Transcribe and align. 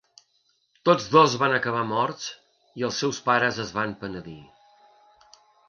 Tots 0.89 1.05
dos 1.15 1.35
van 1.41 1.53
acabar 1.57 1.83
morts 1.91 2.25
i 2.81 2.87
els 2.89 3.03
seus 3.05 3.21
pares 3.29 3.63
es 3.67 3.77
van 3.79 3.97
penedir. 4.03 4.39